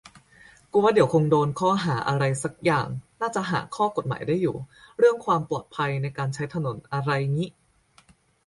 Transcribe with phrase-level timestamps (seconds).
[0.71, 2.87] กูว่าเดี๋ยวคงโดนข้อหาอะไรสักอย่าง
[3.21, 4.55] น่าจะหาข้อกฎหมายได้อยู่
[4.97, 7.49] เรื่องความปลอดภัยในการใช้ถนนอะไรงี้